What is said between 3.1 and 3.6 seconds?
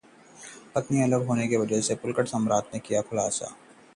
खुलासा